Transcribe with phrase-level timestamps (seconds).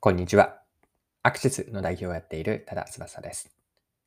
[0.00, 0.60] こんにちは。
[1.24, 3.50] アクシスの代表をやっている多田翼です。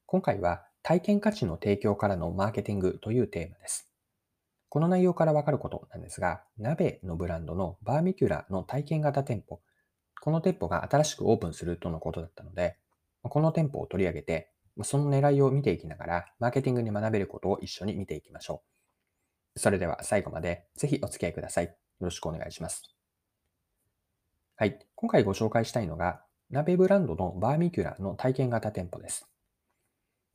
[0.06, 3.92] 今回は体験価値の提供からのマーケティングというテーマです。
[4.70, 9.60] この内容からわかることなんですが、鍋のブランドのバーミキュラの体験型店舗、
[10.22, 12.78] この店舗が新しくオープンするとのことだったので、
[13.24, 14.50] この店舗を取り上げて、
[14.84, 18.64] その狙いを見ていきながら、マーケティングに学べることを一緒に見ていきましょ
[19.56, 19.60] う。
[19.60, 21.66] それでは最後までぜひお付き合いください。
[21.66, 22.96] よろしくお願いします。
[24.62, 24.78] はい。
[24.94, 26.22] 今回ご紹介したいのが、
[26.52, 29.28] 鍋ブランドのバーミキュラの体験型店舗です。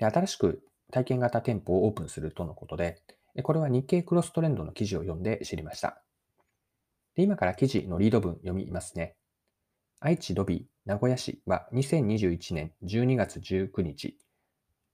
[0.00, 3.00] で新しく体験型店舗をオープンするとのことで、
[3.44, 6.02] これは日経クロストレンドの記事を読んで知りました。
[7.14, 9.14] で今から記事のリード文読みますね。
[10.00, 14.18] 愛知ドビー名古屋市は2021年12月19日、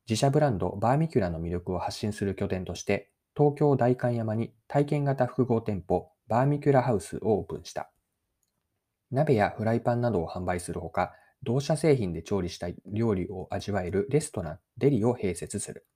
[0.07, 7.92] 自社ブランドバーミキュラの魅力を発信する拠点として、東京代官山に体験型複合店舗バーミキュラハウスをオープンした。
[9.13, 11.13] 鍋やフライパンなどを販売するほか、
[11.43, 15.87] 同社製品で調理したい料理を味わえるレストラン、デリを併設する。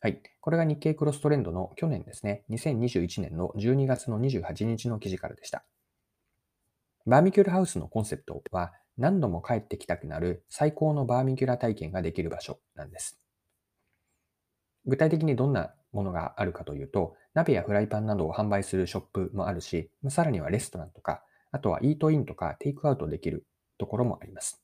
[0.00, 0.20] はい。
[0.40, 5.64] これが日経クロストレンドの去年ですね、2021年の12月の28日の記事からでした。
[7.06, 13.20] バーミキュラハウスのコンセプトは、何度も帰ってきたくなる最高のバーミキュラ体験ができる場所なんです。
[14.86, 21.22] 具体的にどんなものがあるかというと、鍋やフライパンなどを販売するショップもあるし、さらにはレストランとか、
[21.52, 23.46] あとはイートインとかテイクアウトできる
[23.78, 24.62] ところもあります。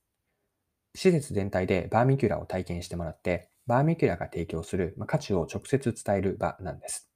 [0.95, 7.11] 施設全体でバーミキュラを体験してもらって、バーミキュラが提供する価値を直接伝える場なんです。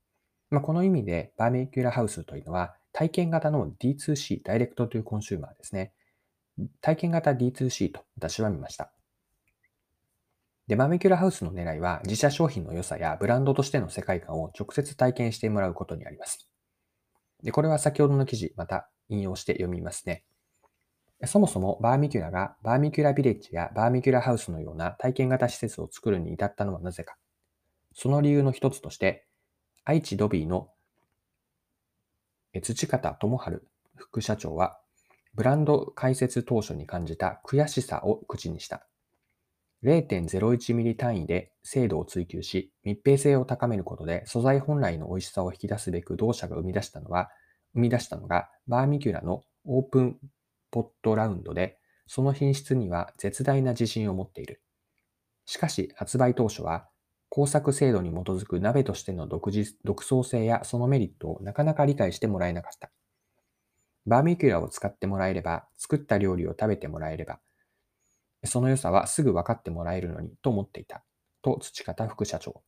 [0.50, 5.92] まあ、この意味でバーミキュラハウスというのは体験型の D2C、 direct to consumer ですね。
[6.80, 8.92] 体験型 D2C と私は見ました。
[10.66, 16.48] で、バーミキュラハウスの狙いは自社商品の良さやブランドとしての世界観を直接体験してもらうことにあります。
[17.42, 20.24] で、これは先ほどの記事、また引用して読みますね。
[21.26, 27.16] そもそもバーミキュラがバーミキュラビレッジやバーミキュラハウスのような体験型施設を作るに至ったのはなぜか。
[27.92, 29.26] その理由の一つとして、
[29.84, 30.70] 愛知ドビーの
[32.62, 34.78] 土方智春副社長は、
[35.34, 38.86] ブランド開設当初に感じた悔しさを口にした。
[39.84, 47.30] 0.01ミリ単位で精度を追求し、密閉性を高めることで素材本来の美味しさを引き出すべく同社が生み出したのは、
[47.74, 50.16] 生み出したのがバーミキュラのオープン
[50.70, 54.60] ポットラウンドで、その品質には絶大な自信を持っている。
[55.46, 56.88] しかし発売当初は、
[57.28, 62.90] 工作制度に基づく鍋としての独自独創性やそのメリットをなかなか理解してもらえなかった。
[64.06, 67.40] バーミキュラを使ってもらえれば、作った料理を食べてもらえれば、
[68.44, 71.04] その良さはすぐ分かってもらえるのにと思っていた。
[71.42, 72.62] と土方副社長。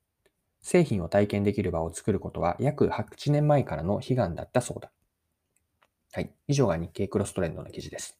[0.62, 4.90] 製品を体験できる場を作ることは約8年前からの悲願だったそうだ。
[6.12, 6.30] はい。
[6.46, 8.18] 以上が日経クロストレンドの記事です。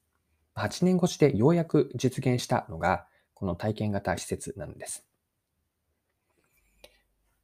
[0.56, 5.06] 8年越しでようやく実現したのが、この体験型施設なんです。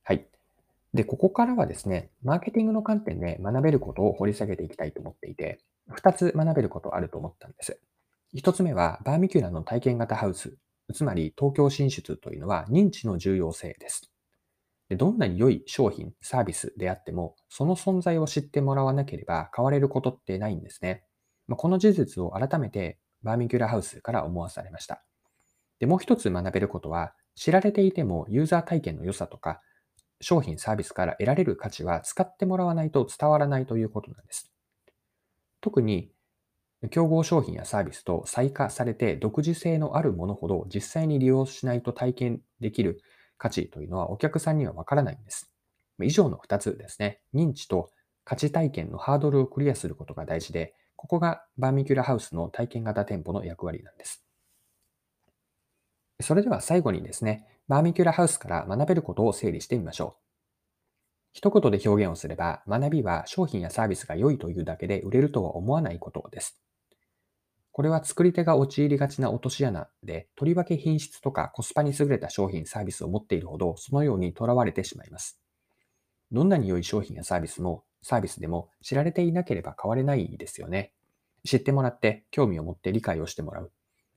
[0.04, 0.26] はい。
[0.94, 5.60] で、ここからはですね、マーケティングの観点で学べることを掘り下げていきたいと思っていて、
[5.90, 7.78] 2つ学べることあると思ったんです。
[8.34, 10.56] 1つ目は、バーミキュラの体験型ハウス、
[10.94, 14.10] つまり東京進出というのは認知の重要性です。
[14.88, 21.04] でどんなに良い商品、サービスであっても、その存在を知ってもらわなければ買われることってないんですね。
[21.46, 25.04] まあ、この事実を改めてバーミキュラハウスから思わされました。
[25.78, 29.60] で、もう一つ学べることは、知られていてもユーザー体験の良さとか、
[30.20, 34.50] 商品サービスから得られる価値は使ってもらわないと伝わらないということなんです。
[35.60, 36.10] 特に、
[36.90, 43.00] 競合商品やサービスと再化されて独自性のあるものほど実際に利用しないと体験できる
[43.38, 45.50] 価値というのはお客さんにはわからないんです。
[46.02, 47.20] 以上の2つですね。
[47.34, 47.90] 認知と
[48.24, 54.24] 価値体験のハードルをクリアすることが大事で、ここがバーミキュラハウスの体験型店舗の役割なんです。
[56.20, 60.22] それでは最後にですね、バーミキュラハウスから学べることを整理してみましょう。
[61.32, 66.60] 一言で表現をすれば、学びは商品やサービスが良いというだけで売れるとは思わないことです。
[67.78, 75.40] これは作り手が陥りがちな落とし穴で、とりわけ品質とかコスパに優れた商品、サービスを持っているほど、そのようにとらわれてしまいます。
[76.32, 80.92] どんなに良い商品やサービスも、サービスでも知られていなければ買われないですよね。
[81.44, 83.70] 知ってもらって、興味を持って理解をしてもらう。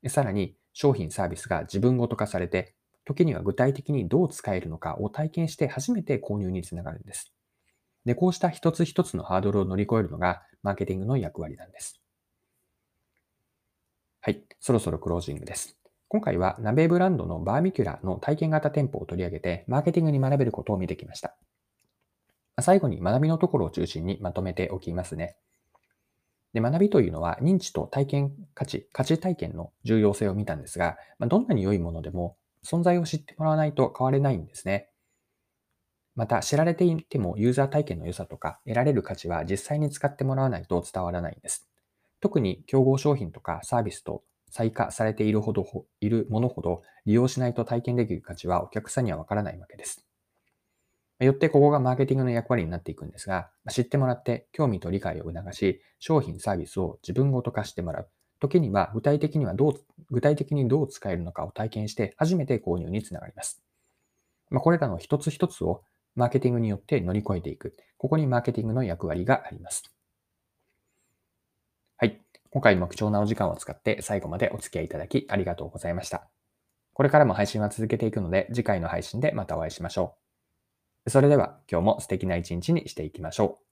[0.09, 2.73] さらに、商品、サービスが自分ごと化されて、
[3.05, 7.31] 時には具体的にどう使えるのかを体験して初めて購入につながるんです。
[8.05, 12.00] で、こうした一つ一つのハードルを乗り越えるのが、マーケティングの役割なんです。
[14.23, 15.79] はい、そろそろクロージングです。
[16.07, 21.35] 今回は鍋ブランドのバーミキュラの体験型店舗を取り上げて、マーケティングに学べることを見てきました。
[22.61, 25.37] 最後に学びのところを中心にまとめておきますね。
[26.53, 34.91] で、学びというのは認知と体験価値、価値体験の重要性を見たんですが、ま、どんなに良いものでも存在を知ってもらわないと変われないんですね。
[36.15, 41.70] また、知られていてもユーザー体験の良さとか得られる価値は実際に使ってもらわないと伝わらないんです。
[42.21, 45.65] 特に競合商品とかサービスと再化されているほど、
[45.99, 50.05] いるものほど利用しないと体験できる価値はお客さんにはわからないわけです。
[51.19, 58.09] よってここがマーケティングの役割になっていくんですが、知ってもらって興味と理解を促し、商品サービスを自分ごと化してもらう。
[58.39, 59.73] 時には具体的にはどう、
[60.09, 63.61] 具体的にどう使えるのかを体験して初めて購入につながります。
[64.49, 65.83] ま、これらの一つ一つを
[66.15, 67.75] マーケティングによって乗り越えていく。
[67.97, 69.93] ここにマーケティングの役割があります。
[72.51, 76.27] 今回も貴重なお時間を使って最後までお付き合いいただきありがとうございました。
[76.93, 80.17] これからも配信は続けていくので、次回の配信でまたお会いしましょ
[81.05, 81.09] う。
[81.09, 83.70] それでは今日も素敵な一日にしていきましょう。